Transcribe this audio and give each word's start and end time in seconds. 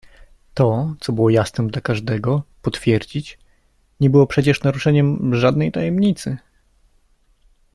"To, 0.53 0.95
co 0.99 1.13
było 1.13 1.29
jasnem 1.29 1.69
dla 1.69 1.81
każdego, 1.81 2.43
potwierdzić, 2.61 3.39
nie 3.99 4.09
było 4.09 4.27
przecież 4.27 4.63
naruszeniem 4.63 5.35
żadnej 5.35 5.71
tajemnicy." 5.71 6.37